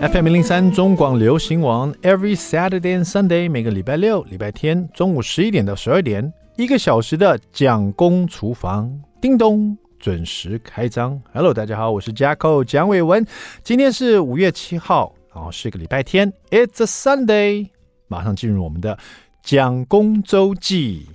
[0.00, 8.90] FM 零零三中广流行网，Every Saturday and Sunday，每个礼拜六、礼拜天中午十一点到十二点，一个小时的蒋公厨房，
[9.20, 11.20] 叮咚，准时开张。
[11.34, 13.26] Hello，大家好，我是 Jacko 蒋伟文，
[13.62, 17.68] 今天是五月七号，然后是个礼拜天，It's a Sunday，
[18.08, 18.98] 马上进入我们的
[19.42, 21.06] 蒋公周记。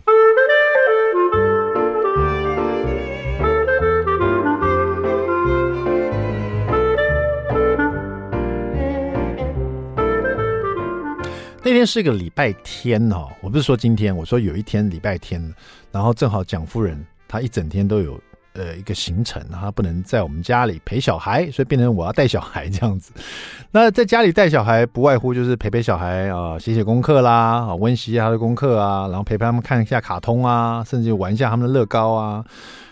[11.66, 15.42] 那天是一个礼拜天哦，我不是说今天，我说有一天礼拜天，
[15.91, 18.22] 然后正好蒋夫人她一整天都有
[18.54, 23.12] 呃一个行程，她不能在我们家里陪小孩，所以变成我要带小孩这样子。
[23.74, 32.46] 那在家里带小孩，不外乎就是陪陪小孩啊、呃，写写功课啦，啊，温习一下他的功课啊，然后陪陪他们看一下卡通啊，甚至玩一下他们的乐高啊。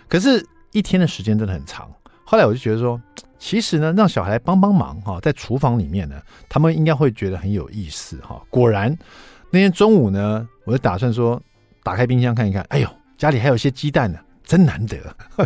[0.07, 1.87] 可是，一天的时间真的很长。
[2.23, 2.99] 后来我就觉得说。
[3.45, 6.15] 其实呢，让小孩来帮帮忙哈，在厨房里面呢，
[6.47, 8.41] 他们应该会觉得很有意思哈。
[8.49, 8.97] 果然，
[9.51, 11.39] 那天中午呢，我就打算说，
[11.83, 12.87] 打开冰箱看一看，哎呦，
[13.17, 14.97] 家里还有一些鸡蛋呢，真难得，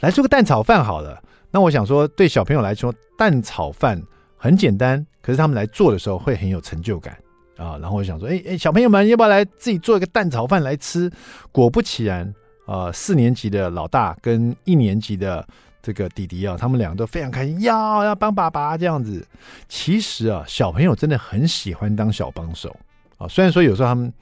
[0.00, 1.22] 来做个蛋炒饭好了。
[1.52, 4.02] 那我想说，对小朋友来说，蛋炒饭
[4.36, 7.16] 很简单，可是他们来做的时候会很有成就感
[7.56, 7.78] 啊。
[7.80, 11.08] 然后我想说，哎哎，小朋友们要不要来自己做一个蛋炒饭来吃？
[11.52, 12.34] 果不其然，
[12.66, 15.46] 呃，四年级的老大跟一年级的。
[15.82, 19.26] 这个弟弟啊，他们两个都非常开心，要要帮爸爸这样子。
[19.68, 22.74] 其实啊，小朋友真的很喜欢当小帮手
[23.16, 23.26] 啊。
[23.28, 24.12] 虽然说有时候他们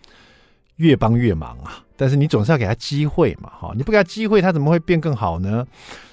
[0.76, 3.72] 越帮越忙啊，但是你总是要给他机会嘛，哈！
[3.74, 5.66] 你不给他机会，他怎么会变更好呢？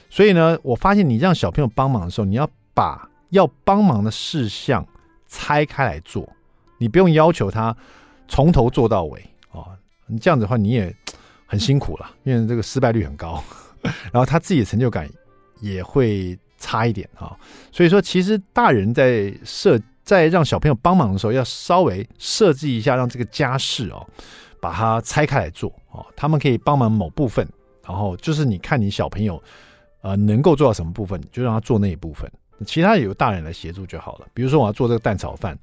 [0.09, 4.85] 所以呢，我发现你让小朋友帮忙的时候，你要把要帮忙的事项
[5.27, 6.27] 拆开来做，
[6.77, 7.75] 你不用要求他
[8.27, 9.19] 从头做到尾
[9.51, 9.75] 啊。
[10.05, 10.95] 你这样子的话，你也
[11.45, 13.43] 很辛苦了，因为这个失败率很高，
[14.11, 15.09] 然后他自己的成就感。
[15.63, 17.35] 也会差一点啊，
[17.71, 24.05] 所以说其实大人在设在让小朋友帮忙的时候，要稍微设计一下，让这个家事哦，
[24.59, 26.05] 把它拆开来做哦。
[26.17, 27.47] 他们可以帮忙某部分，
[27.87, 29.41] 然后就是你看你小朋友
[30.01, 32.29] 呃能够做到什么部分，就让他做那一部分，
[32.65, 34.27] 其他由大人来协助就好了。
[34.33, 35.57] 比如说我要做这个蛋炒饭，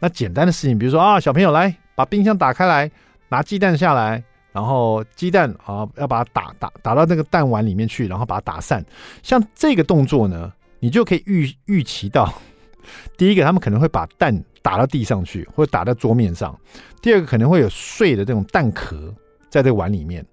[0.00, 2.90] 那简单的事情，比如说啊，小朋友来把冰箱打开来，
[3.28, 4.24] 拿鸡蛋下来。
[4.52, 8.84] 然后鸡蛋啊，要把它打打打到那个蛋碗里面去，然后把它打散。
[9.22, 12.32] 像这个动作呢，你就可以预预期到，
[13.16, 16.52] 第一个他们可能会把蛋打到地上去，或者打在桌面上；
[17.00, 19.14] 第二个可能会有碎的这种蛋壳
[19.48, 20.24] 在这个碗里面。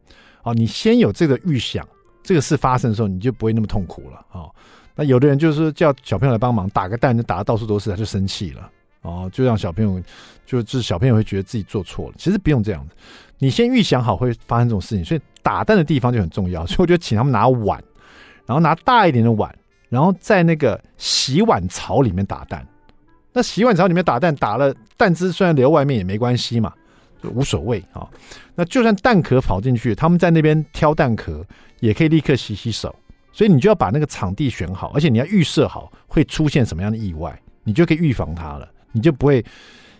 [0.44, 1.88] 哦，你先有这个预想，
[2.24, 4.50] 这个事发生的时候，你就不会那么痛苦了哦。
[4.96, 8.72] 那有的人就是叫小朋友来帮忙打个蛋，就打得到处都是，他就生气了。
[9.02, 10.02] 哦，就让小朋友，
[10.46, 12.16] 就是小朋友会觉得自己做错了。
[12.18, 12.96] 其实不用这样子，
[13.40, 16.66] 你先预想好会发生这种事情，所以打蛋的地方就很重要。
[16.66, 17.84] 所以我就请他们拿碗，
[18.46, 19.54] 然后拿大一点的碗，
[19.90, 22.66] 然后在那个洗碗槽里面打蛋。
[23.34, 26.74] 那洗碗槽里面打蛋，打了蛋汁虽然流外面也没关系嘛，
[27.34, 28.08] 无所谓啊。
[28.56, 31.46] 那就算蛋壳跑进去，他们在那边挑蛋壳，
[31.82, 32.96] 也可以立刻洗洗手。
[33.34, 38.66] 所以你就要把那个场地选好，而且你要预设好会出现什么样的意外，你就可以预防它了。
[38.94, 39.44] 你就不会，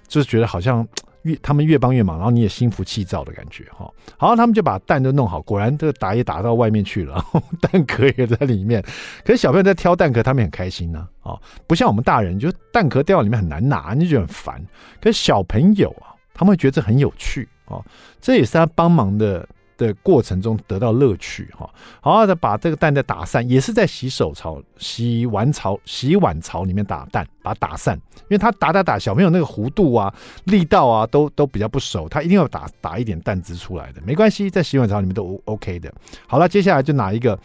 [0.08, 0.88] 就是觉得好像
[1.26, 3.92] 越他们越帮越忙，然后你也心浮气躁的感觉哈。
[4.18, 7.24] 好，他们就把蛋都弄好，果然这个打也打到外面去了，
[7.60, 8.82] 蛋壳也在里面。
[9.26, 11.36] 可是小朋友在挑蛋壳，他们很开心呢啊，
[11.68, 14.64] 不像我们大人，就蛋壳掉到里面很难拿，你就很烦。
[15.02, 17.84] 可是小朋友啊，他们会觉得这很有趣啊，
[18.22, 19.48] 这也是他帮忙的。
[19.78, 21.70] 的过程中得到乐趣哈，
[22.02, 30.14] 好好的把这个蛋再打散，也是在洗手槽、洗碗槽、洗碗槽里面打蛋，把它打散，因为他打打打，小朋友那个弧度啊、
[30.46, 35.94] 力道啊都都比较不熟，他一定要打打一点蛋汁出来的，没关系，在洗碗槽里面都 OK 的。
[36.28, 37.38] 好了，接下来就拿一个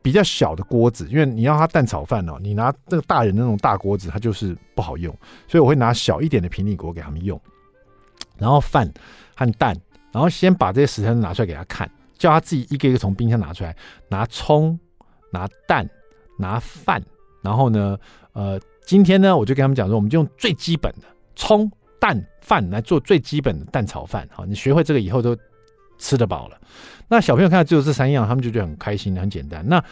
[0.00, 5.12] 比较小的锅子，因为你要他蛋炒饭哦，你拿这个大人那种大锅子，它就是不好用，
[5.48, 7.40] 所以我会拿小一点的平底锅给他们用，
[8.38, 8.88] 然后饭
[9.34, 9.76] 和蛋。
[10.14, 13.74] 然后先把这些食材拿出来给他看，叫他自己一个一个从冰箱拿出来，
[14.08, 14.78] 拿葱、
[15.32, 15.84] 拿蛋、
[16.38, 17.02] 拿饭。
[17.42, 17.98] 然后呢，
[18.32, 21.68] 呃，今天呢，我就跟他们讲说，我们就用最基本的葱、
[21.98, 24.26] 蛋、饭来做最基本的蛋炒饭。
[24.30, 25.36] 好，你学会这个以后都
[25.98, 26.60] 吃得饱了。
[27.08, 29.66] 那小朋友看到只有这三样，他们就觉得很开心，很简单。
[29.68, 29.82] 那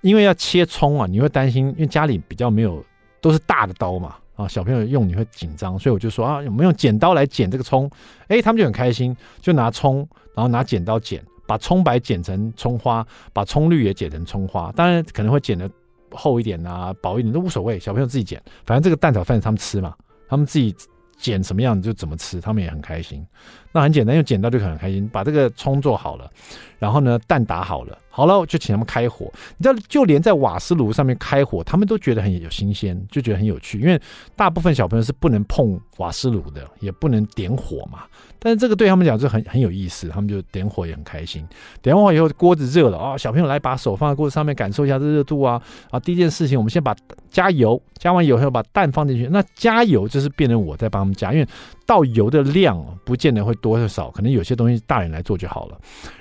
[0.00, 2.84] 因为要切葱啊，你会担心，因为家里比较没有，
[3.20, 4.16] 都是大的刀嘛。
[4.34, 7.90] 啊，小朋友用你会紧张，所以我就说啊，我们用剪刀来剪这个葱？
[8.28, 14.72] 哎，他们就很开心，就拿葱，然后拿剪刀剪，把葱白剪成葱花，把葱绿也剪成葱花。
[14.72, 15.70] 当然可能会剪的
[16.10, 19.94] 厚一点啊，薄一点都无所谓，小朋友自己剪，反正这个蛋炒饭他们吃嘛，
[20.28, 20.74] 他们自己
[21.18, 23.24] 剪什么样就怎么吃，他们也很开心。
[23.72, 26.30] 那很简单，用剪刀就很开心，把这个葱做好了，
[26.78, 29.32] 然后呢，蛋打好了，好了，就请他们开火。
[29.56, 33.80] 你知道，就连在瓦斯炉上面开火，他们都觉得很有新鲜，就觉得很有趣。
[33.80, 34.00] 因为
[34.36, 38.00] 大部分小朋友是不能碰瓦斯炉的，也不能点火嘛。
[38.38, 41.46] 但是这个对他们讲就很很有意思，他们就点火也很开心。
[41.80, 45.62] 点完火以后，锅子热了啊，小朋友来把手放在锅子上面，感受一下这热度啊。
[45.90, 46.94] 啊，第一件事情，我们先把
[47.30, 49.28] 加油，加完油以后把蛋放进去。
[49.30, 51.46] 那加油就是变成我在帮他们加，因为
[51.86, 55.78] 倒油的量不见得会多或少，可能有些东西大人来做就好了。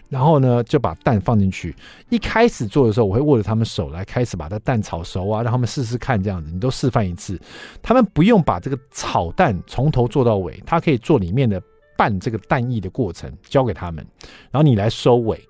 [0.07, 1.75] 然后呢，就把蛋放进去。
[2.09, 6.51] 一开始做的时候，我会握着他们手来开始把它蛋炒熟啊，让他们试试看这样子。
[6.53, 7.39] 你都示范一次，
[7.81, 11.61] 他们不用把这个炒蛋从头做到尾，他可以做里面的
[11.97, 14.05] 拌这个蛋液的过程，交给他们，
[14.51, 15.41] 然后你来收尾，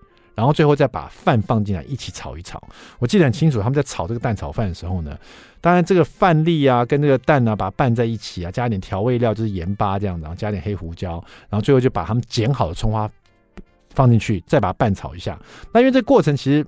[0.41, 2.59] 然后最后再把饭放进来一起炒一炒。
[2.97, 5.15] 我记得很清楚，他们在炒这个蛋炒饭的时候呢，
[5.61, 13.07] 当然这个饭粒啊跟这个蛋啊把它拌在一起啊，加一点调味料就是盐巴这样子，然后加点黑胡椒，然后最后就把他们剪好的葱花。
[13.93, 15.37] 放进去，再把它拌炒一下。
[15.73, 16.65] 那因为这个过程其实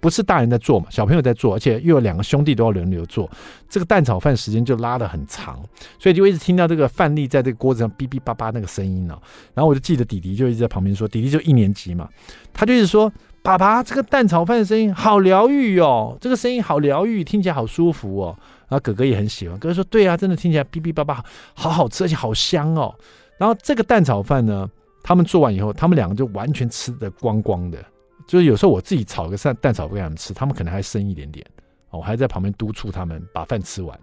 [0.00, 3.28] 不是大人在做嘛，小朋友在做，而且又有两个兄弟都要轮流做，
[3.68, 5.62] 这个蛋炒饭时间就拉得很长，
[5.98, 9.18] 所以就一直听到这个饭粒在这个锅子上哔哔叭叭那个声音呢。
[9.54, 12.08] 然后我就记得弟弟就一直在旁边说，弟弟就一年级嘛，
[12.52, 13.12] 他就一直说
[13.42, 18.36] ：“爸爸，这个蛋炒饭的声音好疗愈哦，这个声音好疗愈，听起来好舒服哦。”
[18.68, 22.94] 然后哥哥也很喜欢，哥哥说：“对啊，真的听起来哔哔叭叭，好好吃，而且好香哦。”
[23.38, 24.68] 然后这个蛋炒饭呢，
[25.02, 27.78] 他们做完以后，他们两个就完全吃得光光的。
[28.26, 31.44] 就是有时候我自己炒个蛋蛋炒饭给他们吃，他们可能还剩一点点，
[31.90, 33.98] 我还在旁边督促他们把饭吃完。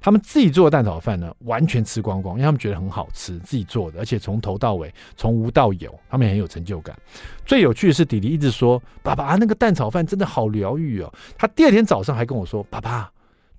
[0.00, 6.96] 他们自己做的蛋炒饭呢，完全吃光光，因为他们觉得很好吃，自己做的，而且从头到尾，从无到有，他们也很有成就感。
[7.44, 13.10] 最有趣的是，弟弟一直说：“爸爸，那个蛋炒饭真的好疗愈哦。”他第二天早上还跟我说：“爸爸，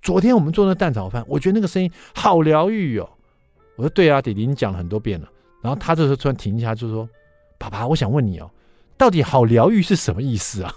[0.02, 3.10] 昨天我们做那蛋炒饭，我觉得那个声音好疗愈哦。”
[3.76, 5.28] 我说：“对啊，弟弟，你讲了很多遍了。”
[5.62, 7.08] 然后他这时候突然停一下，就说
[7.60, 8.50] ：“爸爸，我想问你哦，
[9.00, 10.76] 到底好疗愈是什么意思啊？”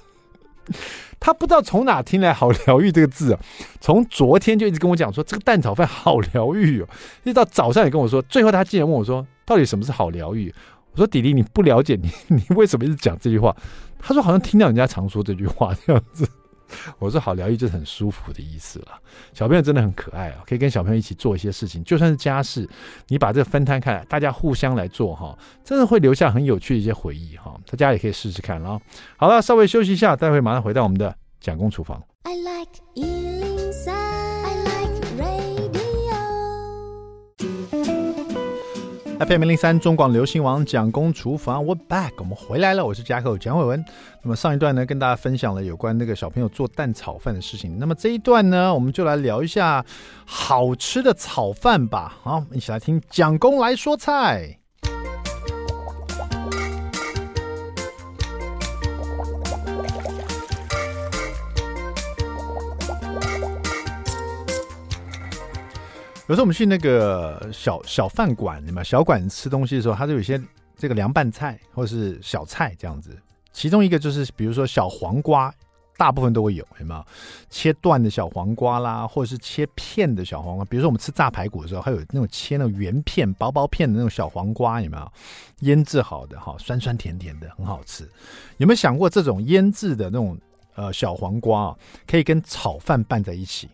[1.21, 3.41] 他不知道从哪听来“好疗愈”这个字啊。
[3.81, 6.89] 从昨天就一直跟我讲说这个蛋炒饭好疗愈哦，
[7.25, 8.23] 一直到早上也跟我说。
[8.23, 10.53] 最后他竟然问我说：“到底什么是好疗愈？”
[10.93, 13.55] 我说：“弟弟，你不了解你， 你为什么一直讲这句话？”
[14.01, 16.27] 他说：“好像听到人家常说这句话这样子。”
[16.99, 18.89] 我说好疗愈就是很舒服的意思了。
[19.33, 22.69] 小朋友真的很可爱啊，可以跟小朋友一起做一些事情，就算是家事，
[23.09, 27.59] 你把这个分摊开来，大家互相来做哈，真的会留下很有趣的一些回忆哈。
[27.67, 28.81] 大家也可以试试看了。
[29.17, 32.03] 好了，稍微休息一下，待会马上回到我们的蒋公厨房。
[32.25, 33.32] I like
[39.25, 43.85] FM 零三中广流行王蒋公厨房，We're back，我们回来了，我是嘉客蒋伟文。
[44.21, 47.79] 那么上一段呢，跟大家分享了有关那个小朋友做蛋炒饭的事情。
[47.79, 49.85] 那么这一段呢，我们就来聊一下
[50.25, 52.17] 好吃的炒饭吧。
[52.23, 54.59] 好，一起来听蒋公来说菜。
[66.33, 68.83] 有时候我们去那个小小饭馆，对吗？
[68.83, 70.41] 小馆吃东西的时候，它就有些
[70.79, 73.15] 这个凉拌菜或者是小菜这样子。
[73.53, 75.53] 其中一个就是，比如说小黄瓜，
[75.99, 77.07] 大部分都会有，有没有？
[77.51, 80.65] 切断的小黄瓜啦，或者是切片的小黄瓜。
[80.65, 85.13] 比如说我们吃炸排骨的时候，还有那种切那种圆片、薄薄片的那种小黄瓜，有没有？
[85.61, 88.11] 腌制好的哈，酸酸甜甜的，很好吃。
[88.57, 90.39] 有没有想过这种腌制的那种
[90.77, 91.77] 呃小黄瓜啊，
[92.07, 93.69] 可以跟炒饭拌在一起？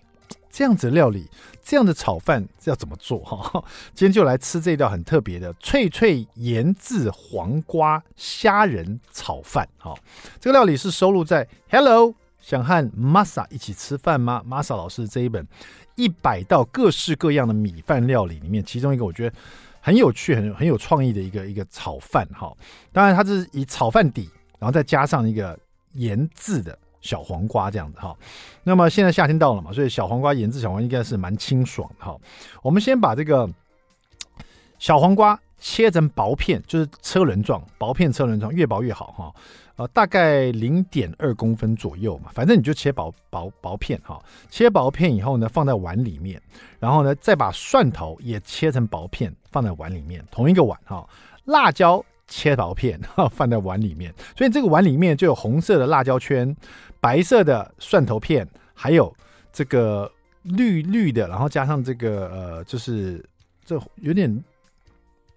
[0.50, 1.28] 这样子的料理，
[1.62, 3.62] 这样的炒饭要怎么做哈？
[3.94, 9.94] 今天就来吃这道很特别的脆脆盐渍黄瓜虾仁炒饭哈。
[10.40, 15.46] 这个料理是收录在《Hello 想和 Masa 一起吃饭吗》Masa 老师这一本
[15.96, 19.36] 一百道各式各样的米饭料理里面，其中一个我觉得
[19.80, 22.52] 很有趣、很很有创意的一个一个炒饭哈。
[22.92, 25.58] 当然，它是以炒饭底，然后再加上一个
[25.94, 26.78] 盐渍的。
[27.00, 28.16] 小黄瓜这样子哈，
[28.62, 32.16] 那么现在夏天到了嘛，所以小黄瓜腌制小黄瓜应该是蛮清爽的哈。
[32.62, 33.48] 我们先把这个
[34.78, 39.34] 小黄瓜切成薄片，就是车轮状，薄片车轮状，越薄越好哈。
[39.76, 44.20] 呃，大概零点二公分左右嘛，反正你就切薄薄薄片哈。
[44.50, 46.42] 切薄片以后呢，放在碗里面，
[46.80, 51.08] 然后呢，再把蒜头也切成薄片放在碗里面，同一个碗哈。
[51.44, 53.00] 辣椒切薄片
[53.30, 56.56] 放在碗里面，所以这个碗里面就有红色的辣椒圈。
[57.00, 59.14] 白色的蒜头片，还有
[59.52, 60.10] 这个
[60.42, 63.24] 绿绿的，然后加上这个呃，就是
[63.64, 64.44] 这有点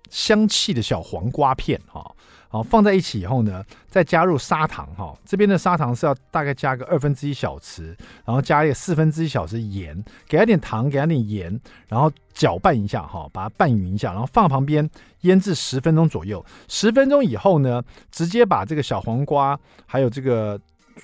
[0.09, 2.13] 香气的小黄瓜片哈
[2.49, 5.17] 好，放在一起以后呢，再加入砂糖哈。
[5.25, 14.89] 这边的砂糖是要大概加个二分之一小匙，然后加一个四分之一小匙盐，给它点糖，给它点盐，然后搅拌一下哈，把它拌匀一下，然后放旁边
[15.21, 16.45] 腌制十分钟左右。
[16.67, 20.59] 十分钟以后呢，直接把这个小黄瓜还有这个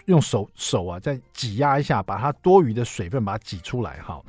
[0.05, 4.21] 用手手啊再挤压一下，把它多余的水分把它挤出来哈。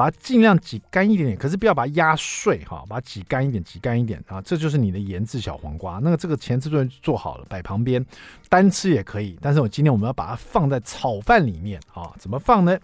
[0.00, 6.00] 把它尽量挤干一点点，可是不要把它压碎哈，把它挤干一点，挤干一点啊，这就是你的腌制小黄瓜。
[6.02, 8.02] 那个这个前置作业做好了，摆旁边，
[8.48, 9.38] 单吃也可以。
[9.42, 12.78] 但是我今天我们要把它放在炒饭里面啊，怎么放呢？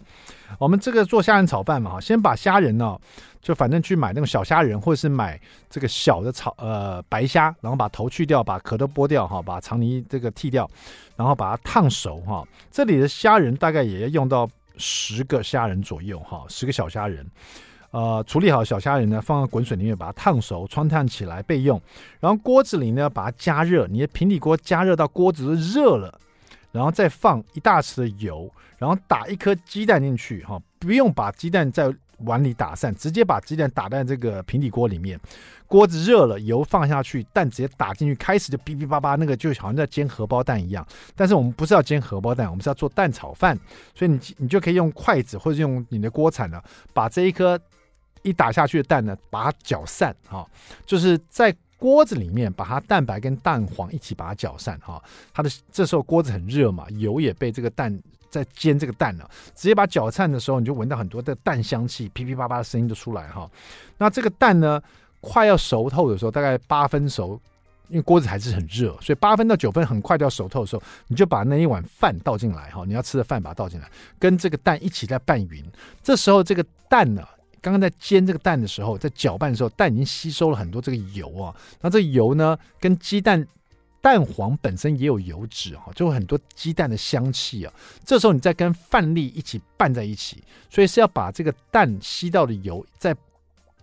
[0.58, 2.99] 我们这个做虾仁炒饭嘛，哈，先把虾仁呢，
[3.40, 10.70] 就反正去买那种小虾仁，或者是买这个小的炒呃白虾，然后把头去掉，把壳都剥掉哈，把肠泥这个剃掉，
[11.16, 12.46] 然后把它烫熟哈。
[12.70, 14.46] 这里的虾仁大概也要用到。
[14.76, 17.26] 十个虾仁左右，哈，十个小虾仁，
[17.90, 21.80] 呃，处理好小虾仁呢，放到滚水里面把它烫熟，穿烫起来备用。
[22.21, 26.21] 然后锅子里呢，把它加热，你的平底锅加热到锅子热了，
[26.73, 31.92] 然后再放一大匙的油，然后打一颗鸡蛋进去，哈，不用把鸡蛋在
[32.25, 35.18] 碗里打散，直接把鸡蛋打在这个平底锅里面。
[35.66, 40.87] 锅子热了，油放下去，蛋直接打进去，开始就哔哔叭叭，那个就好像在煎荷包蛋一样。
[41.16, 43.58] 但是我们不是要煎荷包蛋，我们是要做蛋炒饭，
[43.94, 46.62] 所以你你就可以用筷子或者用你的锅铲呢，
[46.94, 47.58] 把这一颗
[48.23, 50.46] 一打下去的蛋呢，把它搅散啊，
[50.85, 55.02] 就是在锅子里面把它蛋白跟蛋黄一起把它搅散哈。
[55.35, 58.00] 它的这时候锅子很热嘛，油也被这个蛋
[58.37, 63.50] 在煎这个蛋了，直接把搅散的时候，你就闻到很多的蛋香气，噼噼啪啪的声音就出来哈。
[63.99, 64.83] 那这个蛋呢？
[65.19, 67.40] 快要熟透的时候，大概八分熟，
[67.88, 73.90] 因为锅子还是很热，所以八分到九分很快就要熟透的时候，你就把那一碗饭倒进来哈，你要吃的饭把它倒进来，
[74.21, 75.64] 跟这个蛋一起在拌匀。
[76.00, 77.26] 这时候这个蛋呢，
[77.61, 81.52] 刚刚在煎这个蛋的时候，在搅拌的时候，蛋已经吸收了很多这个油啊。
[81.81, 83.45] 那这油呢，跟鸡蛋
[84.00, 87.73] 蛋黄本身也有油脂哈，就很多鸡蛋的香气啊。
[88.05, 93.17] 这时候你再跟饭粒一起拌在一起，所以是要把这个蛋吸到的油在。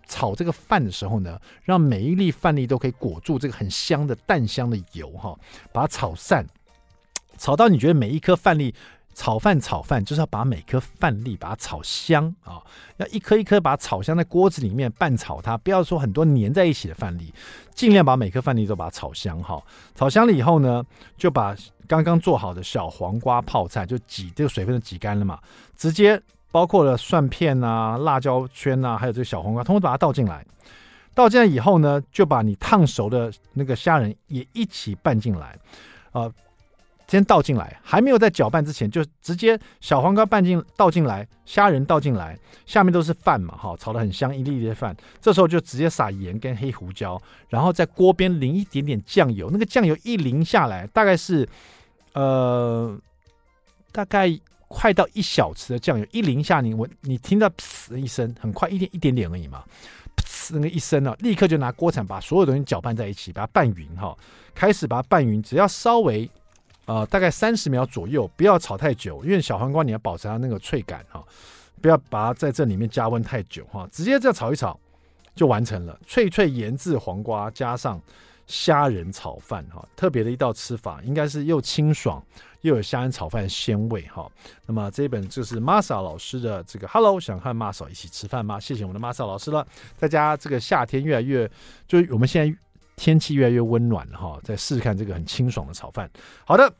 [0.06, 5.34] 炒这个饭的时候呢，让每一粒饭粒都可以裹住这个很香的蛋香的油哈，
[5.72, 6.46] 把它炒散，
[7.38, 8.74] 炒到你觉得每一颗饭粒
[9.14, 12.60] 炒饭炒饭就是要把每颗饭粒把它炒香啊，
[12.96, 17.32] 要一颗一颗把它炒香，在锅子里面拌炒它，不要说很多粘在一起的饭粒，
[17.74, 19.62] 尽量把每颗饭粒都把它炒香哈。
[19.94, 20.84] 炒香了以后呢，
[21.16, 21.56] 就把
[21.86, 25.38] 刚刚做好的小黄瓜泡菜就挤这个水分都挤干了嘛，
[25.76, 26.20] 直接。
[26.50, 30.46] 包括了蒜片啊、辣椒圈啊，还有这个小黄瓜，通通把它倒进来。
[31.12, 35.58] 倒进来以后呢，就把你烫熟的那个虾仁也一起拌进来。
[36.12, 36.32] 呃，
[37.06, 44.96] 先倒进来，还没有在搅拌之前，就直接小黄瓜拌进倒进来，虾仁倒进来，下面都是饭嘛，哈，炒的很香，一粒粒的饭。
[45.20, 49.50] 这时候就直接撒盐跟黑胡椒，然后在锅边淋一点点酱油。
[49.50, 51.48] 那个酱油一淋下来，大概是
[52.12, 52.98] 呃，
[53.92, 54.38] 大概。
[54.66, 59.62] 快到一小匙的酱油一淋下，你闻你听到噗的一声，很快一点一点点而已嘛，
[60.16, 64.16] 噗那个一声啊，立刻就拿锅铲把所有东西搅拌在一起，把它拌匀哈，
[64.52, 66.28] 开始把它拌匀，只要稍微
[66.86, 71.24] 呃大概三十秒左右，不要炒太久，因为小黄瓜你要保持它那个脆感哈，
[71.80, 74.78] 不要把它在这里面加温太久哈，直接这样炒一炒
[75.34, 78.00] 就完成了，脆脆腌制黄瓜加上
[78.46, 82.22] 虾仁炒饭哈，特别的一道吃法，应该是又清爽。
[82.60, 84.26] 又有虾仁炒饭鲜味哈，
[84.64, 88.58] 那么这一本就是 Masa 老师的这个 Hello，想和 Masa 一起吃饭吗？
[88.58, 89.66] 谢谢我们的 Masa 老师了。
[89.98, 91.46] 大家这个夏天越来越，
[91.86, 92.58] 就是我们现在
[92.96, 96.10] 天气越来越温暖了哈，再试试看这个很清爽的炒饭。
[96.46, 96.72] 好的，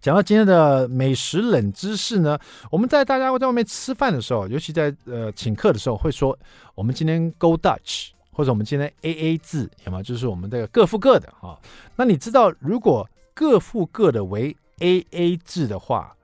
[0.00, 2.38] 讲到今天的美食冷知识呢，
[2.70, 6.38] 我们在大家在外面吃饭的时候，尤其在呃请客的时候，会说
[6.74, 10.02] 我们今天 Go Dutch，或者我们今天 AA 制，有吗？
[10.02, 11.58] 就是我们这个各付各的哈。
[11.96, 16.14] 那你知道如果各付各的为 A A 制的话，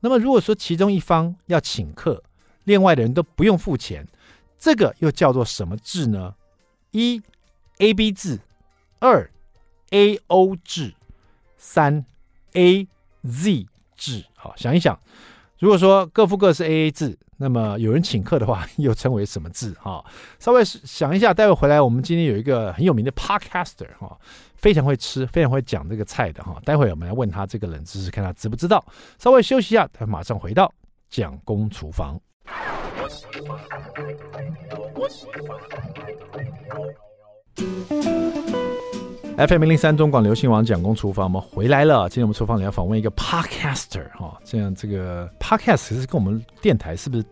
[0.00, 2.22] 那么如果说其中一方要请客，
[2.64, 4.06] 另外的人都不用付钱，
[4.58, 6.34] 这个又叫做什么制呢？
[6.90, 7.22] 一
[7.80, 8.38] A B 制，
[9.00, 9.30] 二
[9.90, 10.94] A O 制，
[11.56, 12.04] 三
[12.52, 12.86] A
[13.24, 14.24] Z 制。
[14.36, 14.98] 好，想一想，
[15.58, 19.72] 如果说各付各是 A A 制，那么有人请客的话， 又称为什么字？
[19.80, 20.04] 哈，
[20.38, 24.16] 稍微想一下，待会回来，我们今天有一个很有名的 Podcaster 哈。
[24.56, 26.60] 非常会吃，非常会讲这个菜的哈。
[26.66, 28.84] 待会我们来问他这个冷知识，看他知不知道。
[29.18, 30.70] 稍微休息一下，他马上回到
[31.08, 32.20] 蒋公厨房。
[39.36, 42.08] FM 零零三中广流行网蒋公厨房，我们回来了。
[42.08, 47.24] 今天我们厨房里要访问一个 Podcaster 哈，这样这个 Podcast 其实跟我们电台是不是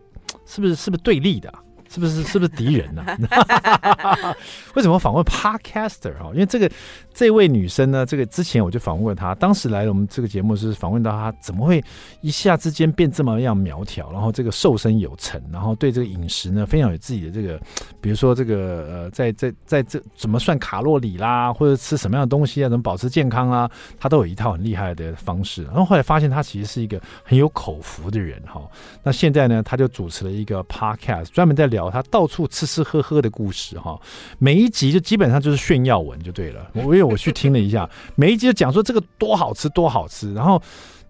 [0.45, 1.53] 是不是是不是对立的？
[1.89, 4.35] 是不是是不是敌人呢、啊？
[4.75, 6.29] 为什么访问 Podcaster 哈？
[6.33, 6.69] 因为这个
[7.13, 11.83] 这位女生呢，这个之前我就访问过她，当时来了我们这个节目是访问到她，怎么会
[12.21, 17.59] 一下之间变这么样苗条，然后这个瘦身有成，然后对这个饮食呢非常有自己的这个，
[17.99, 23.67] 比如说这个呃，在在在这怎么算卡路里啦，或者吃什么样的东西啊，怎么保持健康啊，
[23.99, 25.63] 她都有一套很厉害的方式。
[25.63, 28.61] 然后后来发现她其实是一个很有口福的人哈。
[29.01, 31.78] 那现在呢，她就主持了一个 Podcast，专门在聊。
[31.79, 33.97] 聊他到处吃吃喝喝的故事哈，
[34.37, 36.69] 每一集就基本上就是炫耀文就对了。
[36.73, 40.61] 我因为我去听了一下，每一集就讲说这个多好吃多好吃，然后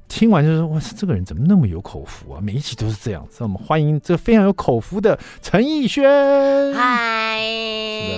[0.07, 2.39] 听完就说哇，这个人怎么那么有口福啊？
[2.41, 3.43] 每一集都是这样子。
[3.43, 6.73] 我们欢迎这非常有口福的陈奕轩。
[6.75, 7.41] 嗨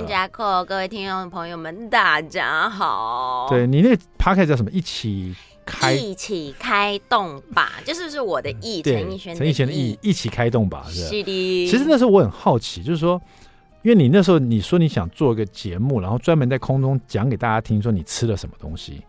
[0.06, 3.46] ，Jaco，各位听众朋友们，大家好。
[3.48, 4.70] 对你那个 Podcast 叫什么？
[4.70, 5.34] 一起。
[5.64, 11.66] 开一起开动吧，就是是我的意，陈奕迅，陈奕迅的意，一起开动吧，是，是的。
[11.66, 13.20] 其实那时候我很好奇，就是说，
[13.82, 19.02] 因为你那时候你说你想做一个节目，然后专门在空中讲给大家听，说你吃了什么东西，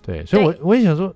[0.00, 1.14] 对，所以我我也想说。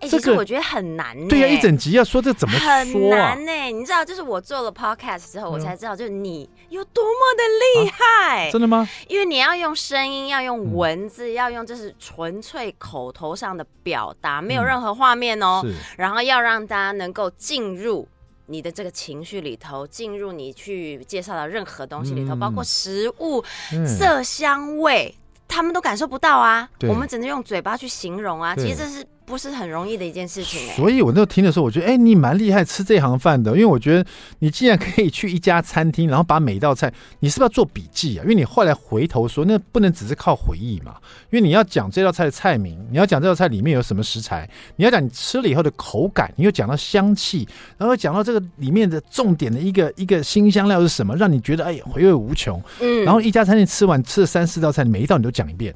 [0.00, 1.28] 欸、其实我觉得很难、欸。
[1.28, 3.70] 对呀、啊，一整集要说这怎么说、啊、很难呢、欸？
[3.70, 8.50] 你知道，就是我做了 podcast 之后，我才知道，就是你有多么的厉害、啊。
[8.50, 8.88] 真的吗？
[9.06, 15.62] 因为你要用声音，要用文字，嗯、要用就是纯粹口头上的表达，没有任何画面哦。
[15.96, 18.08] 然后要让大家能够进入
[18.46, 25.14] 你的这个情绪里头，进入你去介绍的任何东西里头，嗯、包括食物、嗯、色、香味，
[25.46, 26.68] 他们都感受不到啊。
[26.88, 28.56] 我们只能用嘴巴去形容啊。
[28.56, 29.06] 其实这是。
[29.24, 33.52] 不是很容易的一件事情、欸，所以我那时候听的时候，我觉得，哎、欸，你蛮厉害，吃这行饭的。
[33.52, 34.04] 因为我觉得，
[34.40, 38.22] 你既然可以去一家餐厅，然后把每一道菜，你是不是要做笔记啊？
[38.22, 40.96] 因为你后来回头说，那不能只是靠回忆嘛。
[41.30, 47.46] 因为你要讲这道菜的菜名，你要讲这道菜里面有什么食材，你要讲你吃了以后的口感，你又讲到香气，
[47.78, 52.60] 然后讲到这个里面的重点的一个一个新香料是什么，让你觉得哎回味无穷。
[52.80, 55.74] 嗯，然后一家餐厅吃完吃了三四道菜，每一道你都讲一遍。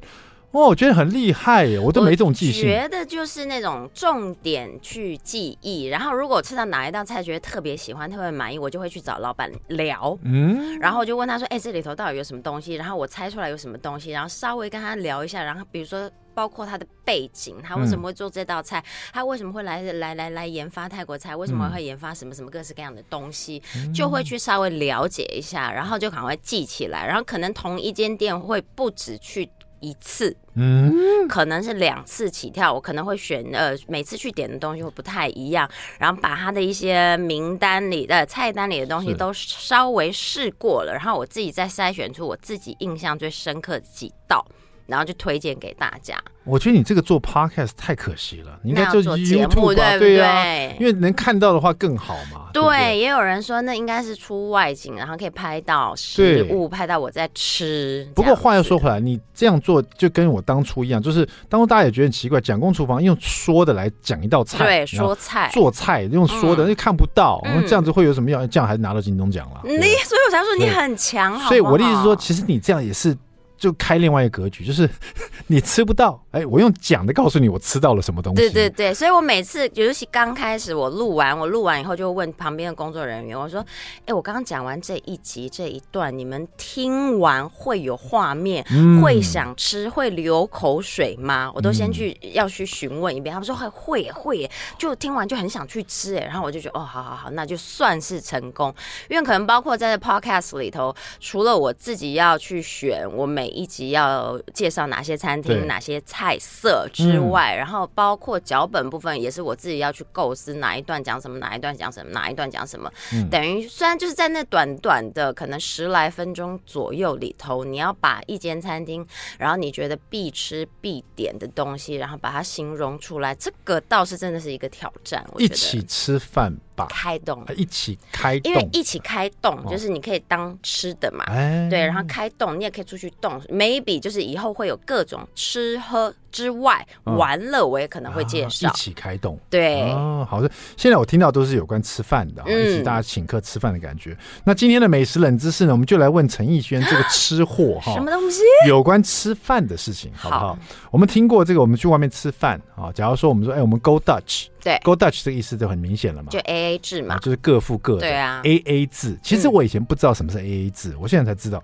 [0.51, 2.63] 哦，我觉得很厉害耶，我都没这种记性。
[2.63, 10.17] 我觉得就是那种重点去记忆，然后如果吃到哪一道菜觉得特别喜欢、特别满意，我就会去找老板聊。
[10.23, 29.47] 嗯，然后我就问他说：“哎、欸，这里头到底有什么东西？”然后我猜出来有什么东西，然后稍微跟他聊一下，然后比如说包括他的背景，他为什么会做这道菜，嗯、他为什么会来来来来研发泰国菜，为什么会研发什么什么各式各样的东西，嗯、就会去稍微了解一下，然后就赶快记起来，然后可能同一间店会不止去。
[29.79, 44.45] 一次，嗯，可能是两次起跳，我可能会选呃，每次去点的东西会不太一样，然后把他的一些名单里的菜单里的东西都稍微试过了，然后我自己再筛选出我自己印象最深刻的几道，
[44.87, 46.17] 然后就推荐给大家。
[46.43, 50.75] 我觉得你这个做 podcast 太可惜了，你应该做节目，对不对？
[50.79, 52.47] 因为能看到的话更好嘛。
[52.53, 58.09] 对，对，也有人说那应该是出外景，然后可以拍到食物，拍到我在吃。
[58.15, 68.49] 不过话又说回来，你这样做就跟我当初一样，就是当初大家也觉得很奇怪，蒋公厨房用说的来讲一道菜，对，说菜做菜用说的，又、嗯、看不到，嗯、这样子会有什么样？
[68.49, 69.59] 这样还是拿到金钟奖了。
[69.65, 73.13] 你所以我才说你很强，所以我的意思是说，其实你这样也是。
[73.57, 74.89] 就开另外一个格局，就是
[75.47, 78.41] 你吃不到，哎，我用讲的告诉你我吃到了什么东西。
[78.41, 83.65] 对对对，所以我每次，尤其刚开始我录完，我录完以后就问旁边的工作人员，我说
[84.05, 98.73] ：“哎，我刚刚讲完这一集这一段，你们听完会有画面，嗯、会想吃，会流口水吗？”我都先去要去询问一遍，他们说会会会，就听完就很想去吃，哎，然后我就觉得哦，好好好，那就算是成功，
[99.09, 112.91] 因为可能包括在这 Podcast 里头，除了我自己要去选，我每每一集要介绍哪些餐厅、哪些菜色之外，嗯、然后包括脚本部分也是我自己要去构思哪一段讲什么，哪一段讲什么，哪一段讲什么。
[113.13, 119.07] 嗯、等于虽然就是在那短短的可能十来分钟左右里头，你要把一间餐厅，
[119.39, 125.25] 然后你觉得必吃必点的东西，然后把它形容出来，这个倒是真的是一个挑战。
[125.31, 125.55] 我觉得。
[125.55, 126.53] 一起吃饭。
[126.85, 144.11] 开动，一起开动，因为一起开动就是你可以当吃的嘛，哦、对，然后开动你也可以出去动，maybe 就是以后会有各种吃喝之外，嗯、玩乐我也可能会介绍、啊，一起开动，对，哦，好的，现在我听到都是有关吃饭的，一起大家请客吃饭的感觉。
[144.11, 148.41] 嗯、那今天的美食冷知识呢，我们就来问陈奕轩这个吃货哈，什么东西？
[148.67, 150.47] 有关吃饭的事情，好不好？
[150.49, 150.59] 好，
[150.91, 154.45] 我们听过这个，我们去外面吃饭啊，假如说我们说，哎，我们 Go Dutch。
[154.63, 158.01] 对，Go Dutch 这个意思就很明显了嘛，就 A A 制嘛，啊，就是各付各的。
[158.01, 159.17] 对啊，A A 制。
[159.23, 161.63] 其实我以前不知道什么是 A A 制，嗯、我现在才知道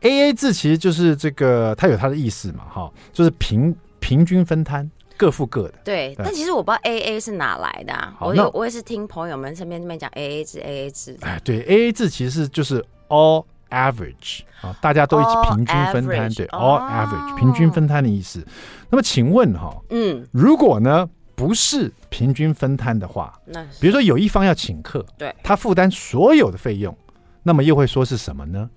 [0.00, 5.74] ，A A 制其实就是这个，它有它的意思嘛，哈，就是平平均分摊，各付各的。
[5.84, 11.16] 对，对但其实我不知道 A A 是哪来的，啊，我有我也是听朋友们身边那边讲 A A 制，A A 制。
[11.22, 18.44] 哎，对，A A 制其实就是 all average 啊，大家都一起平均分摊，对，all average 平均分摊的意思。
[18.88, 26.96] 那么请问哈，嗯，如果呢不是平均分摊的话，那比如说有一方要请客，对，他负担所有的费用，
[27.42, 28.68] 那么又会说是什么呢？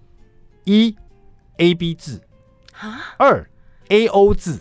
[0.65, 0.95] 一
[1.57, 2.19] A B 制，
[3.17, 3.49] 二
[3.89, 4.59] A O 制，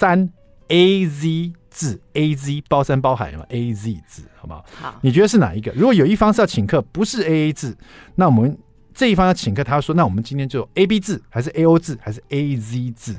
[0.00, 0.32] 三
[0.68, 4.64] A Z 字，A Z 包山包海嘛，A Z 字，好不好？
[4.74, 5.70] 好，你觉得是哪一个？
[5.72, 7.76] 如果有一方是要请客，不是 A A 字，
[8.14, 8.58] 那我们。
[8.92, 13.16] 这一方要请客，他说：“那我们今天就 A B 字，还是 A O 字，还是 A Z 字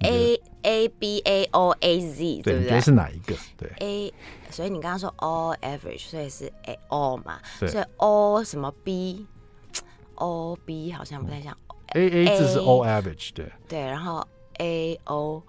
[0.00, 2.60] ？A A B A O A Z，对不对？
[2.60, 3.36] 你觉得是哪一个？
[3.56, 4.12] 对 A，
[4.50, 7.38] 所以你刚刚说 all average，所以是 A all 嘛？
[7.58, 11.56] 所以 all 什么 B，all B 好像不太像。
[11.92, 14.26] A A 字是 all average，对对，然后
[14.58, 15.42] A O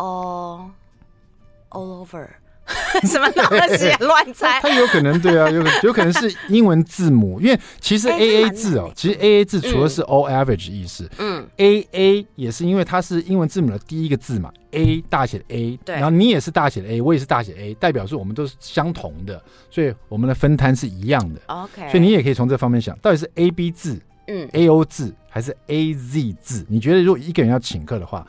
[0.00, 0.70] all
[1.70, 2.26] all over。
[3.02, 3.44] ”什么东
[3.76, 4.60] 西乱猜？
[4.60, 21.40] 它有可能对啊，有可有可能是英文字母，因为其实 A A 字哦，其实 A A 字除了是 all average 意思，嗯，A A 也是因为它是英文字母的第一个字嘛，A 大写的 A，对，然后你也是大写的 A，我也是大写 A，代表说我们都是相同的，所以我们的分摊是一样的。
[21.46, 26.64] OK，所以你也可以从这方面想，到底是 A B 字，嗯，A O 字还是 A Z 字？
[26.68, 28.24] 你觉得如果一个人要请客的话？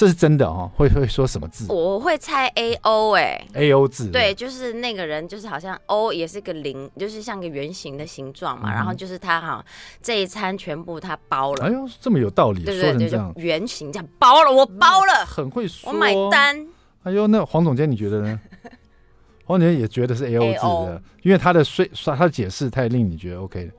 [0.00, 1.70] 这是真的哦，会会说什么字？
[1.70, 8.72] 我会猜 A O 哎，A O 字对，就是那个人，就是好像 O 也是个零，就是像个圆形的形状嘛。
[8.72, 9.62] 然后就是他哈，
[10.00, 11.66] 这一餐全部他包了。
[11.66, 16.66] 哎呦，这么有道理，对对对，圆形这样包了，我包了，很会说，我买单。
[17.02, 18.40] 哎呦，那黄总监你觉得呢？
[19.44, 21.84] 黄总监也觉得是 A O 字的，因为他的说
[22.16, 23.72] 他的解释太令你觉得 OK 的。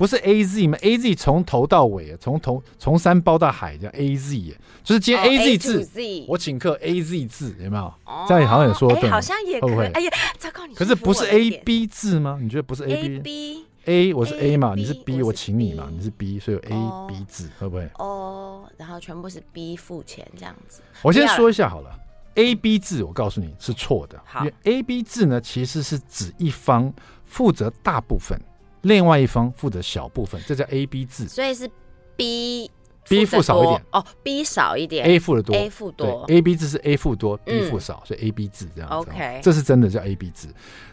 [0.00, 5.88] 不是 A Z 吗？A Z 从头到尾，从头从山包到海，叫 A Z，就是接 A Z 字。
[6.26, 7.92] 我请客 A Z 字，有没有？
[8.26, 9.92] 这样好像也说对，好像也可以。
[9.92, 12.38] 哎呀，糟糕，你可是不是 A B 字吗？
[12.40, 14.14] 你觉得不是 A B A？
[14.14, 17.86] 我是 A 嘛，你是 B，我请你嘛，你是 B，所以有 A B 字会不会？
[17.98, 20.80] 哦，然后全部是 B 付钱这样子。
[21.02, 21.94] 我先说一下好了
[22.36, 26.90] ，A B 字我告诉你是错的，因为 A B 字呢其实是指一方
[27.26, 28.40] 负责大部分。
[28.82, 31.68] 另外一方负责小部分，这叫 A B 制，所以是
[32.16, 32.70] B
[33.08, 33.82] B 付少一点。
[33.92, 39.10] 哦，B 少一点，A 付的多，A 付多，A B 制是 A 付多，B 付少，所以 A B 制这样子。
[39.10, 40.48] OK，这是真的叫 A B 制。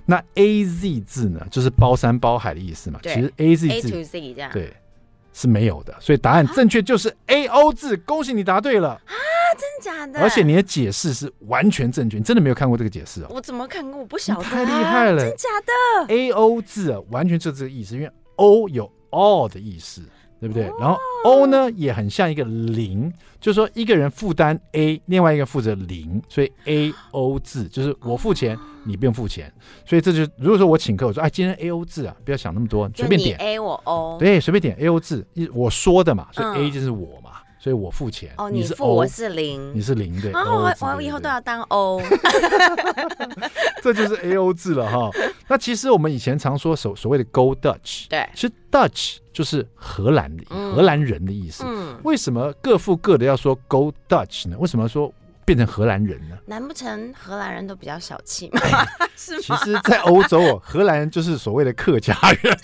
[0.06, 3.00] 那 A Z 制呢，就是包山包海的意思嘛。
[3.04, 4.52] 其实 A Z 制 A to Z 这样。
[4.52, 4.74] 对
[5.38, 7.96] 是没有的，所以答案正确就是 A O 字。
[7.98, 9.14] 恭喜你答对了啊。
[9.58, 10.20] 真的假的？
[10.20, 13.28] 而且你的解释是完全正确，你真的没有看过这个解释哦？
[13.30, 14.02] 我怎么看过？
[14.02, 15.22] 我不晓得，太厉害了！
[15.22, 20.02] 真假的？A O 字啊，完全就是这个意思，因为 O 有 all 的意思，
[20.40, 20.64] 对不对？
[20.80, 29.52] 然后 O 呢也很像一个零，就是说一个人负担 A，另外一个负责零，所以 A O 字就是我付钱，你不用付钱。
[29.86, 37.32] 所以这就如果说我请客，我说哎，今天 A O 字啊，不要想那么多，随便点 A 我 O，对，随便点 A O 字，我说的嘛，所以 A 就是我嘛。
[37.60, 40.32] 所以我付钱，哦，你是付，我是零，你是零，对。
[40.32, 42.02] 然后我我以后都要当 O，
[43.82, 45.10] 这就是 A O 制了哈。
[45.48, 50.44] 那其实我们以前常说所所谓的 Go Dutch，对，其实 Dutch 就是荷兰的
[50.74, 51.64] 荷兰人的意思。
[51.66, 54.56] 嗯，为什么各付各的要说 Go Dutch 呢？
[54.60, 55.12] 为什么说
[55.44, 56.38] 变成荷兰人呢？
[56.46, 58.60] 难不成荷兰人都比较小气吗？
[59.16, 59.42] 是吗？
[59.42, 62.58] 其实，在欧洲哦，荷兰人就是所谓的客家人。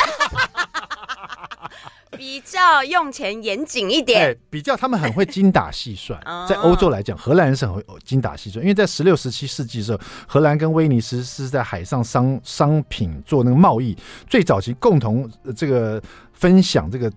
[2.18, 6.20] 比较用钱严谨一点，哎，比较他们很会精打细算。
[6.48, 13.98] 在欧洲来讲，荷兰人是很会精打细算，因为在十六、十七世纪的时候，荷兰跟威尼斯是在海上商商品做那个贸易，
[14.28, 16.02] 最早期共同这个
[16.34, 17.12] 分享这个。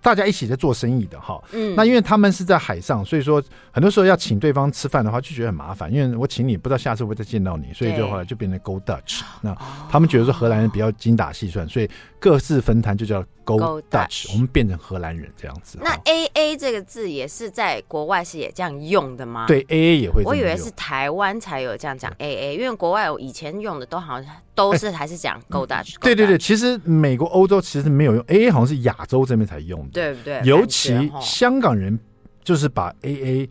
[0.00, 5.92] 大家一起在做生意的哈，嗯，那因为他们是在海上，所以说很多时候要请对方吃饭的话，就觉得很麻烦。
[5.92, 9.22] 因为我请你，不知道下次会不会再见到你，所以就后来就变成 Go Dutch。
[9.40, 9.56] 那
[9.90, 14.32] 他们觉得说荷兰人比较精打细算，所以各自分摊就叫 Go Dutch。
[14.32, 15.78] 我们变成荷兰人这样子。
[15.82, 19.46] 那 A A 这个字也是在国外是也这样用的吗？
[19.46, 20.22] 对，A A 也会。
[20.24, 24.32] 我以为是台湾才有这样讲 A A，因为国外我以前用的都好像。
[24.54, 25.94] 都是还是讲 Go Dutch？
[26.00, 30.40] 对对对，其实美国、欧洲其实没有用 AA，好像是亚洲这边才用的，对不对？
[30.44, 31.98] 尤其香港人
[32.44, 33.48] 就是把 AA，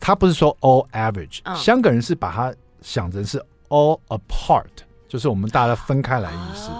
[0.00, 4.66] 他不是说 all average，香港人是把它想成是 all apart，
[5.08, 6.70] 就是我们大家分开来意思。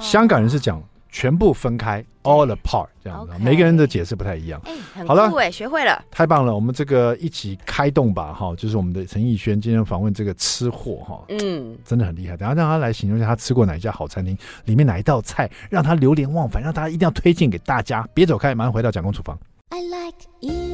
[0.00, 0.82] 香港人是讲。
[1.12, 4.60] 全部分开，all apart 这样子，每个人的解释不太一样。
[5.06, 6.54] 好了，学会了，太棒了！
[6.54, 12.36] 我们这个一起开动吧，哈，就是我们的陈奕轩今天访问这个吃货，哈，嗯，真的很厉害。
[12.36, 18.08] 等下让他来形容一下他吃过哪一家好餐厅，里面哪一道菜让他流连忘返，让大家一定要推荐给大家。
[18.14, 19.38] 别走开，马上回到蒋公厨房。
[19.68, 20.71] I like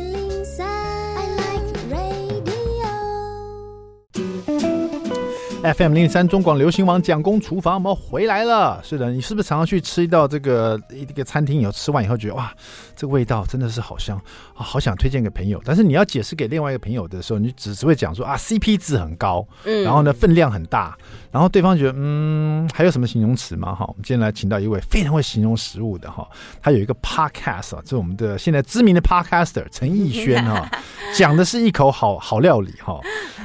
[5.61, 8.81] FM 零零三中广流行网蒋公厨房，我们回来了。
[8.85, 12.55] 是的，你是不是常常去吃一道这个一个餐厅以后吃完以后觉得哇，
[12.94, 14.16] 这个味道真的是好香
[14.55, 15.61] 啊，好想推荐给朋友。
[15.64, 20.97] 但是你要解释给另外一个朋友的时候，你只只会讲说啊，CP 值很高，嗯，然后呢分量很大，
[21.38, 23.72] 然后对方觉得嗯，还有什么形容词吗？
[23.72, 26.29] 哈，我们今天来请到一位非常会形容食物的哈，
[26.61, 30.68] 他有一个 podcast 啊，这是我们的现在知名的 podcaster 陈奕轩哈，
[31.14, 32.98] 讲的是一口好好料理哈，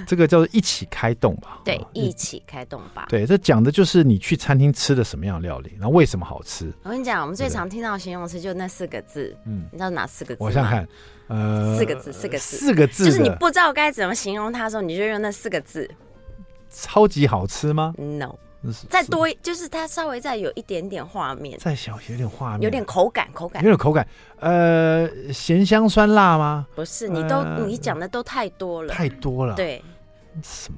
[0.07, 1.79] 这个叫做一起开动吧，对。
[1.93, 3.05] 一起开动吧。
[3.09, 6.73] 对，这讲的就是你去餐厅吃的什么样的料理，然后为什么好吃。
[6.81, 9.37] 我跟你讲，我们最常听到的形容词就那四个字。
[9.45, 10.43] 嗯，你知道哪四个字？
[10.43, 10.87] 我想看，
[11.27, 15.87] 呃，四个字，四个字，四个字，就是你不知道该怎么形容它的时候，你就用那四个字。
[16.73, 18.35] 超级好吃吗？No，
[18.89, 24.07] 再多就是它稍微再有一点点画面，再小有点画面，有点口感，口感有点口感。
[24.39, 26.67] 呃，咸香酸辣吗？
[26.75, 29.53] 不是，你都你讲的都太多了，太多了。
[29.55, 29.83] 对。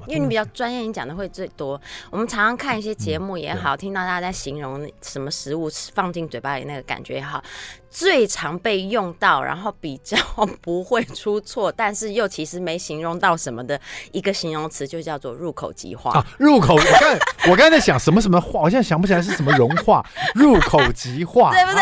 [0.08, 1.80] 因为你比较专业，你讲的会最多。
[2.10, 7.44] 我们常常看一些节目也好，听到大家在形容什么食物放进嘴巴里那个感觉也好，
[7.90, 10.18] 最常被用到，然后比较
[10.62, 13.80] 不会出错，但是又其实没形容到什么的
[14.12, 16.26] 一个形容词，就叫做入口即化啊！
[16.38, 21.82] 入口，我刚我刚才在想什么什么化，我现在想不起来是什么融化，入口即化，对不对？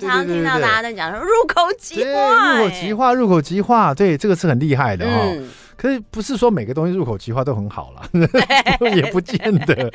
[0.00, 5.34] 常听到大家在讲说入口即化，入口即化，入口即化，对，这个是很厉害的哦。
[5.78, 8.10] 可是不是说每个东西入口即化都很好了，
[8.96, 9.74] 也不见得。
[9.76, 9.92] 对，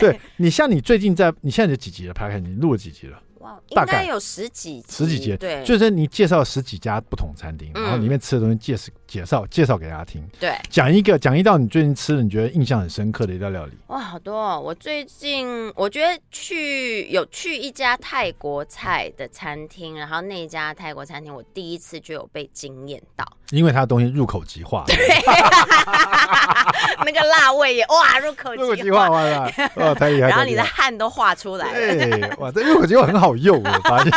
[0.00, 2.12] 对你像你最近在，你现在有几集了？
[2.12, 3.16] 拍开你录了几集了？
[3.38, 5.36] 哇，大概有十几集，十几集。
[5.36, 10.24] 对，就是你介绍十几家不同餐厅，然后里面吃的东西介绍介绍介绍给大家听。
[10.38, 13.72] 对，讲一个讲一道你最近吃的你觉得印象很深刻的一道料理。
[13.88, 14.60] 哇，好多哦！
[14.60, 24.84] 我最近我觉得去有去一家泰国菜的餐厅，然后那家泰国餐厅我第一次就有被惊艳到，因为它的东西入口即化。
[24.86, 24.96] 对，
[27.04, 30.28] 那个辣味也哇，入口即化，哇，哇太厉害！
[30.30, 33.34] 然后你的汗都化出来了，哇，这入口即化很好。
[33.40, 34.12] 用，我发现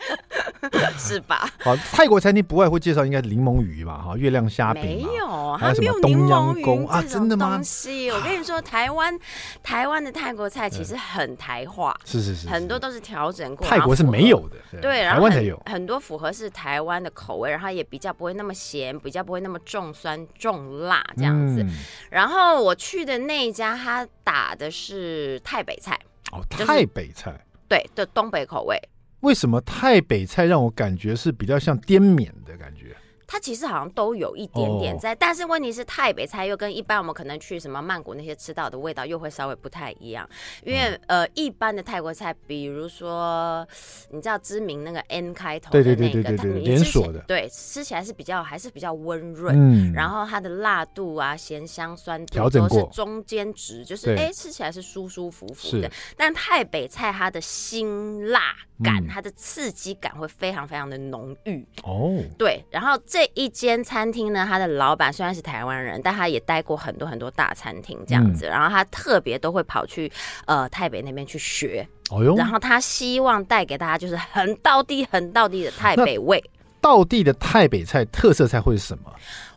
[0.98, 1.48] 是吧？
[1.60, 4.02] 好，泰国餐厅不外会介绍应该柠檬鱼吧？
[4.04, 7.00] 哈，月亮虾饼没有，还有什么冬阴功啊？
[7.00, 7.54] 真的吗？
[7.54, 9.16] 东西，我跟你说，台湾
[9.62, 13.64] 台湾的泰国菜其实很台化，是是是，很多都是调整过。
[13.64, 21.64] 泰国是没有的，对，台湾才有很多符合是台湾的口味，然后也比较不会那么咸，比较不会那么重酸重辣这样子。
[22.10, 25.96] 然后我去的那一家，他打的是泰北菜
[26.32, 27.32] 哦，泰北菜。
[27.68, 28.76] 对的，东北口味。
[29.20, 32.96] 为什么泰北菜让我感觉是比较像滇缅的感觉？
[33.26, 40.28] 它其实好像都有一点点在，但是问题是泰北菜又跟一般我们可能去什么曼谷那些吃到的味道又会稍微不太一样，
[40.64, 43.66] 因为呃一般的泰国菜，比如说
[44.10, 55.90] 你知道知名那个 N 开头的那个，它连锁的，对，吃起来是比较还是比较温润，然后它的辣度啊、咸香酸度都是中间值，就是哎吃起来是舒舒服服的。
[56.16, 63.00] 但泰北菜它的辛辣感、它的刺激感会非常非常的浓郁哦，对，然后。
[63.08, 68.46] 这一间餐厅呢，它的老板虽然是台湾人，但他也待过很多很多大餐厅这样子。
[68.46, 70.10] 嗯、然后他特别都会跑去
[70.46, 76.42] 呃台北那边去学，哦、呦然后他希望带给大家就是很道地、很道地的台北味。
[76.80, 79.12] 道地的台北菜特色菜会是什么？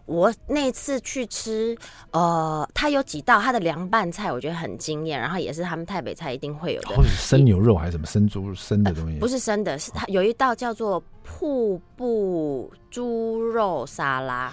[0.10, 1.78] 我那次去吃，
[2.10, 9.13] 呃，他有几道他的凉拌菜，我觉得很惊艳，然后也是他们台北菜一定会有的，或者生牛肉还是什么生猪生的东西？
[9.13, 14.52] 呃、不是生的，是它有一道叫做瀑布猪肉沙拉。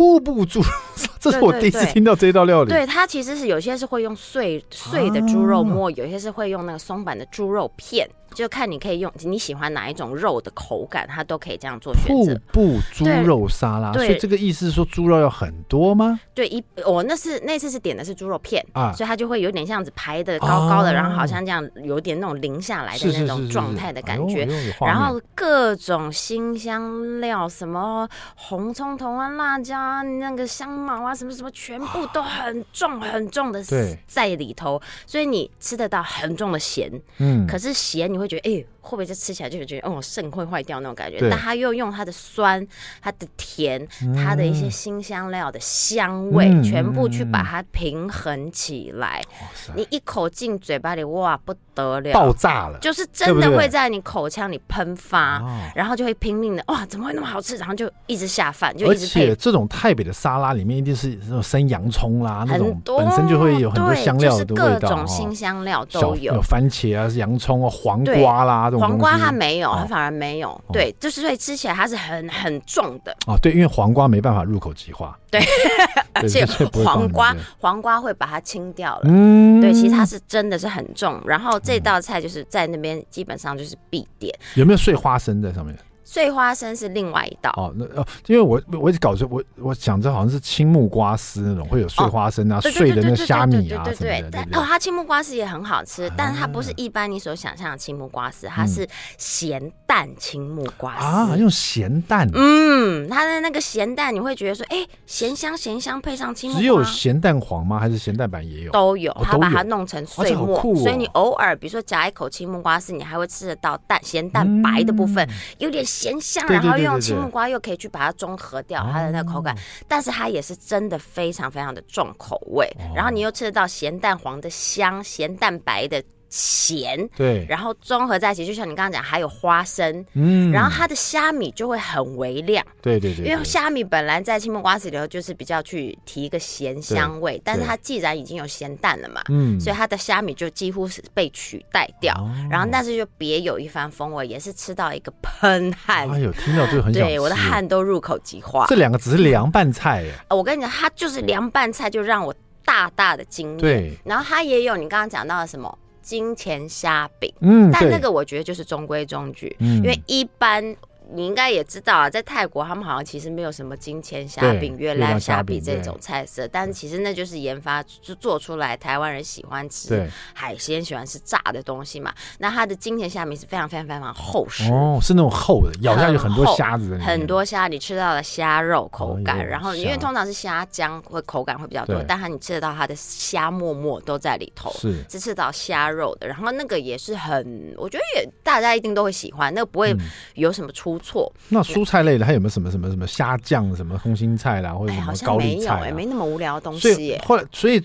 [0.00, 0.62] 瀑布猪，
[1.20, 2.70] 这是我第一次听到这道料理。
[2.70, 8.08] 对，它其实是有些是会用碎碎的猪肉末，有些是会用那个松板的猪肉片。
[8.32, 12.32] 就看你可以用你喜欢哪一种肉的口感，它都可以这样做选择。
[12.32, 16.20] 瀑布猪肉沙拉，所以这个意思是说猪肉要很多吗？
[16.32, 24.46] 对，一我那次那次是点的是猪肉片啊，所以它就会有点像子排的高高的，然后好像这样有点那种淋下来的那种状态的感觉。
[24.80, 33.60] 然后各种辛香料，什么红葱头啊、辣椒啊、那个香茅啊，什么什么，全部都很重很重的
[34.06, 36.88] 在里头，所以你吃得到很重的咸。
[37.18, 38.20] 嗯，可是咸你。
[38.20, 41.18] 会觉得哎，会不会就吃起来就觉得哦，肾会坏掉那种感觉？
[41.30, 42.66] 但他又用它的酸、
[43.00, 49.22] 它的甜、它的一些新香料的香味，嗯、全部去把它平衡起来。
[49.68, 57.56] 嗯、你一口进嘴巴里，哇，不得了，爆炸了，就是真的会在你口腔里喷发，对对然后就会拼命的哇，怎么会那么好吃？
[57.56, 59.04] 然后就一直下饭，就一直。
[59.04, 68.00] 而且这种泰北的沙拉里面一定是那种生洋葱啦，那种本身就会有很多香料的味道，就是、各种新香料都有，有番茄啊、洋葱啊、黄。
[68.00, 70.60] 瓜啦，黄瓜它没有，它反而没有。
[70.72, 73.12] 对，就是所以吃起来它是很很重的。
[73.26, 75.18] 哦，对，因为黄瓜没办法入口即化。
[75.30, 75.40] 对，
[76.12, 76.44] 而且
[76.84, 79.02] 黄瓜黄瓜会把它清掉了。
[79.04, 81.20] 嗯，对，其实它是真的是很重。
[81.24, 85.76] 然后这道菜就是在那边基本上就是必点，有没有碎花生在上面？
[86.10, 87.52] 碎花生是另外一道。
[87.56, 98.84] 哦，那哦，因为我我一直搞错，我我想着好像是青木瓜丝那种，会有碎花生啊、哦、碎的那虾米啊对对对哦，它青木瓜丝也很好吃，啊、但是它不是一般你所想象的青木瓜丝，它是
[99.18, 102.30] 咸蛋青木瓜丝啊，用咸蛋。
[102.32, 106.60] 嗯，它的那个咸蛋你会觉得说，哎，咸香咸香配上青木瓜。
[106.60, 107.80] 只有咸蛋黄吗？
[107.80, 108.70] 还是咸蛋白也有？
[108.70, 116.78] 都有，它、哦、把它弄成碎末，哦、所以你偶尔比如说夹一口青木瓜丝，你还会吃得到蛋咸蛋白的部分，嗯、有点咸香，然后。
[116.80, 126.02] 用青木瓜又可以去把它中和掉它的那个口感，哦、但是它也是真的非常非常的重口味，哦、然后你又吃得到咸蛋黄的香、咸蛋白的。
[126.30, 142.14] 咸对，然后综合在一起，就像你刚刚讲，还有花生，嗯，然后它的虾米就会很微量，对对对，因为虾米本来在青木瓜丝里头就是比较去提一个咸香味，但是它既然已经有咸蛋了嘛，嗯，所以它的虾米就几乎是被取代掉，
[142.48, 148.66] 然后但是就别有一番风味，也是吃到一个喷汗，哎呦，听到就很想，对，我的汗都入口即化。
[148.68, 152.32] 这两个只是凉拌菜耶，我跟你讲，它就是凉拌菜，就让我
[152.64, 153.58] 大大的惊艳。
[153.58, 155.76] 对，然后它也有你刚刚讲到的什么？
[156.10, 160.76] 金钱虾饼，嗯，但那个我觉得就是中规中矩，嗯，因为一般。
[161.12, 172.14] 你应该也知道啊，在泰国他们好像其实没有什么金钱虾饼、月亮虾饼这种菜色，但是其实那就是研发就做出来台湾人喜欢吃海鲜、喜欢吃炸的东西嘛。
[172.38, 189.92] 那它的金钱虾饼是非常非常非常厚实哦，是那种厚的，咬下去很多虾子，很多虾，你吃到的虾肉口感，然后因为通常是虾浆会口感会比较多，但它你吃得到它的虾沫沫都在里头，是是吃到虾肉的，然后那个也是很，我觉得也大家一定都会喜欢，那个不会
[190.34, 190.99] 有什么出。
[191.00, 195.80] 错，那蔬菜类的还有没有什么什么什么虾酱什么空心菜啦，或者什么高丽菜、啊？
[195.82, 197.22] 哎、欸，没那么无聊的东西耶。
[197.26, 197.82] 后来，所以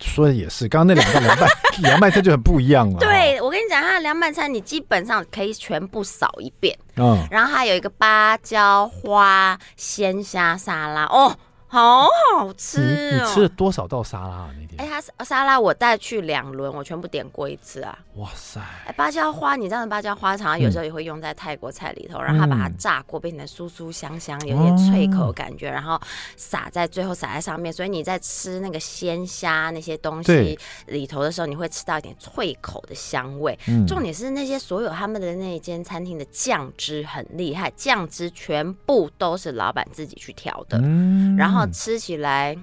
[0.00, 1.48] 说的也是，刚刚那两个凉拌
[1.82, 2.98] 凉拌菜就很不一样了。
[2.98, 6.76] 对，我跟你讲，它的凉拌菜你基本上可以全部扫一遍。
[6.96, 11.36] 嗯，然后还有一个芭蕉花鲜虾沙拉哦。
[11.66, 13.24] 好好吃哦！
[13.26, 17.98] 你吃了多少道沙拉天哎，他沙拉我带去两轮，我全部点过一次啊！
[18.16, 18.60] 哇塞！
[18.86, 26.00] 哎，芭蕉花，你知道芭蕉花常常有时候也会用在泰国菜里头，然后他把它炸过，变成酥酥香香，有点脆口感觉，然后
[26.36, 33.58] 撒在最后撒在上面，所以你在吃那个鲜虾那些东西里头的时候，你会吃到一点脆口的香味。
[33.88, 40.78] 重点是那些所有他们的那一间餐厅的酱汁很厉害，酱汁全部都是老板自己去调的，
[41.36, 41.66] 然后。
[41.72, 42.56] 吃起来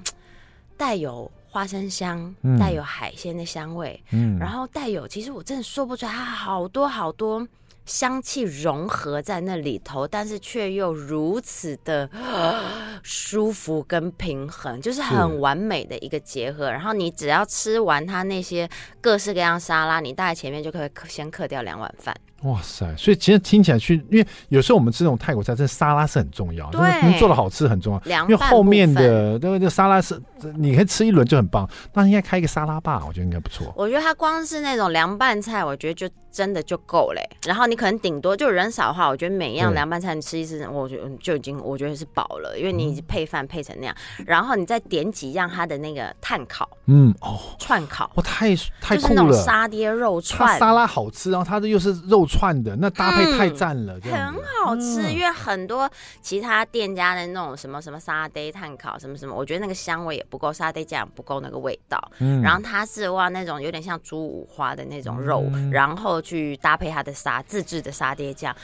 [0.77, 7.47] 带有花生香，带有海鲜的香味，嗯，然后带有，其实我真的说不出来，它好多好多
[7.85, 12.07] 香气融合在那里头，但是却又如此的
[13.01, 16.69] 舒服跟平衡，就是很完美的一个结合。
[16.69, 18.69] 然后你只要吃完它那些
[19.01, 22.15] 各式各样沙拉，你大概前面就可以先克掉两碗饭。
[22.43, 22.85] 哇塞！
[22.95, 28.23] 所以其实听起来去，因为有时候我们吃那种泰国菜，这沙拉是很重要，对，能做的好吃很重要。
[28.23, 30.17] 因为后面的那个沙拉是，
[30.55, 31.69] 你可以吃一轮就很棒。
[31.93, 33.73] 那应该开一个沙拉吧，我觉得应该不错。
[33.75, 37.21] 我觉得它光是那种凉拌菜，我觉得就真的就够嘞。
[37.45, 52.25] 然后你可能顶多就人少的话，我觉得每一样凉拌菜你吃一次，我觉得就已经我觉得是饱了，因为你已经配饭配成那样，然后你再点几样它的那个炭烤，嗯哦，串烤，哇，太太酷了，就是那种沙爹肉串，沙拉好吃，然后它的又是肉。
[52.29, 55.01] 串的那搭配太赞了，嗯，很好吃。
[55.01, 55.89] 嗯、因为很多
[56.21, 61.99] 其他店家的那种什么什么沙爹炭烤什么什么，我觉得那个香味也不够，沙爹酱不够那个味道。
[62.19, 68.55] 嗯，然后它是哇那种有点像猪五花的那种肉，嗯、然后去搭配它的沙自制的沙爹酱，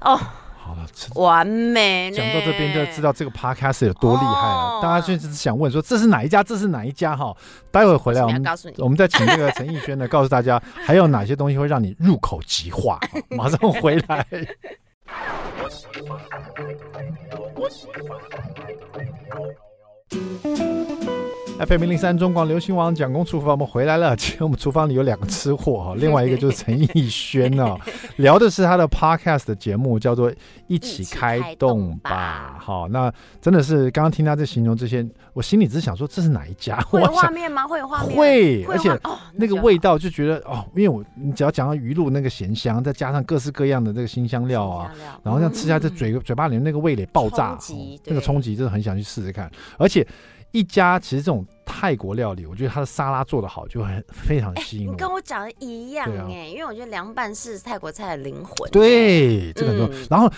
[0.00, 0.18] 哦。
[0.66, 2.10] 好了，完美。
[2.10, 4.78] 讲到这边就知道这个 podcast 有多厉害了。
[4.78, 6.42] 哦、大家就是想问说这是哪一家？
[6.42, 7.14] 这是哪一家？
[7.14, 7.36] 哈，
[7.70, 8.42] 待会回来我们
[8.80, 12.98] 我们再请这个陈奕轩呢，告诉大家还有哪些东西会让你入口即化。
[13.36, 14.26] 马上回来。
[21.56, 24.14] FM 103中广流行网蒋公厨房，我们回来了。
[24.18, 27.78] 今天我们厨房里有两个吃货哈， 另外一个就是陈奕轩哦，
[28.16, 30.30] 聊的是他的 podcast 的节目，叫做
[30.66, 32.56] 《一起开动吧》。
[32.62, 36.80] 好，那真的是刚刚听他在形容这些，我心里只是想说，这是哪一家？
[36.80, 37.64] 会有画面吗？
[37.68, 38.16] 会有画面？
[38.16, 38.90] 会，而且
[39.34, 47.56] 那个味道就觉得哦，因为我你只要讲到鱼露那个咸香，再加上各式各样的这个新香料啊，然后这样吃下在嘴嘴巴里面那个味蕾爆炸，
[48.06, 50.04] 那个冲击真的很想去试试看，而且。
[50.54, 54.92] 一家其实这种泰国料理，我觉得它的沙拉做的好，就很非常吸引我。
[54.92, 58.70] 你跟我讲的一样哎，因为我觉得凉拌是泰国菜的灵魂。
[58.70, 60.06] 对，这个很重要。
[60.08, 60.30] 然后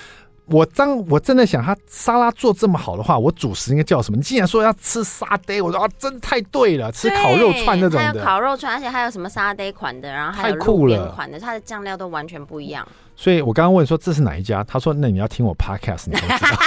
[0.47, 4.17] 我当我正在想，他沙拉做这么好的话，我主食应该叫什么？
[4.17, 12.87] 你竟然说要吃沙爹，我说啊，真的太对了，吃烤肉串那种的，还有烤肉串，而且还有什么沙爹款的，然后还有路边款的，它的酱料都完全不一样。
[13.17, 16.23] 所以我刚刚问说这是哪一家，他说那你要听我 podcast，你知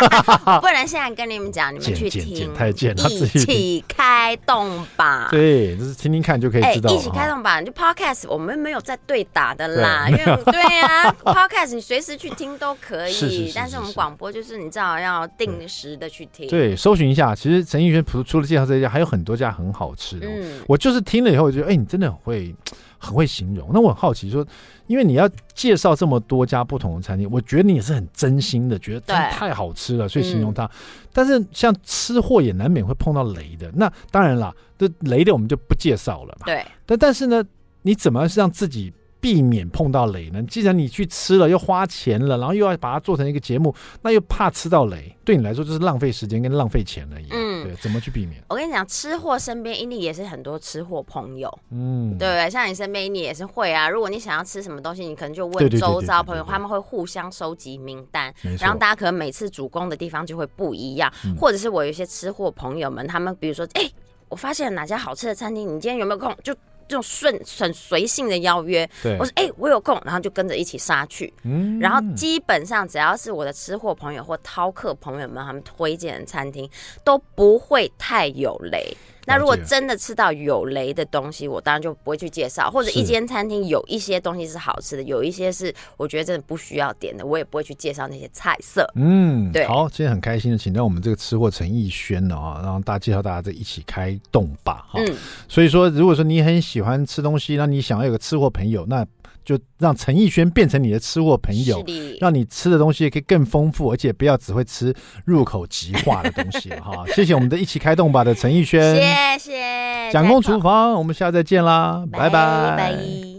[0.60, 5.28] 不然现在跟你们讲，你们去听，太贱，他自己一起开动吧。
[5.30, 6.90] 对，就是听听看就可以知道。
[6.90, 16.48] 一起开动吧，就 podcast，我们没有在对打的啦，因为对呀， podcast 你随时去听都可以，但是我们广播就是你知道要定时的去听。
[16.50, 20.26] 对，搜寻一下，其实陈奕迅除了介绍这一家，还有很多家很好吃的。
[20.28, 22.56] 嗯，我就是听了以后，我觉得哎，你真的很会。
[23.00, 24.46] 很会形容，那我很好奇说，
[24.88, 30.66] 因为你要介绍这么多家不同的餐厅，我觉得你也是很真心的，觉得真的太好吃了，所以形容它。
[30.66, 30.70] 嗯、
[31.12, 36.46] 但是像吃货也难免会碰到雷的，那当然啦，这雷的我们就不介绍了嘛。
[36.46, 37.44] 对，但但是呢，
[37.82, 38.94] 你怎么让自己？
[39.22, 40.42] 避免碰到雷呢？
[40.44, 47.38] 既然你去吃了，又花钱了，然后又要把它做成一个节目，那又怕吃到雷，对你来说就是浪费时间跟浪费钱了一样。
[47.62, 48.42] 嗯，对，怎么去避免？
[48.48, 51.50] 我跟你讲，吃货身边一定也是很多吃货朋友。
[51.72, 52.50] 嗯，对不对？
[52.50, 53.90] 像你身边你也是会啊。
[53.90, 61.12] 如果你想要吃什么东西，你可能就问周遭朋友，他们会互相收集名单，然后大家可能每次主攻的地方就会不一样。
[61.26, 63.90] 嗯、或者是我有一些吃货朋友们，他们比如说，哎，
[64.28, 66.36] 我发现哪家好吃的餐厅，你今天有没有空？
[66.44, 66.56] 就
[66.90, 71.32] 这种顺很随性的邀约，对我说哎、欸，我有空，然后就跟着一起杀去。
[71.44, 76.68] 嗯，然后基本上只要是我的吃货朋友或饕客朋友们，他们推荐的餐厅
[77.04, 78.92] 都不会太有雷。
[79.30, 82.72] 那如果真的吃到有雷的东西，我当然就不会去介绍。
[82.72, 88.92] 或者一间餐厅有一些东西是好吃的，有一些是我觉得真的不需要点的，我也不会去介绍那些菜色。
[88.96, 89.68] 嗯，对。
[89.68, 95.00] 好，今天很开心的请到我们这个吃货陈逸轩呢啊，然后大家介绍大家在一起开动吧哈。
[95.00, 95.16] 嗯，
[95.48, 99.06] 所以说如果说你很喜欢吃东西，那你想要有个吃货朋友，那
[99.50, 101.84] 就让陈奕轩变成你的吃货朋友，
[102.20, 104.94] 让你吃的东西也可以更丰富，而且不要只会吃
[105.26, 107.04] 入口即化的东西哈。
[107.16, 108.96] 谢谢我们的一起开动吧的陈奕轩，
[109.40, 110.12] 谢谢。
[110.12, 113.39] 蒋公厨房，我们下次再见啦，拜拜。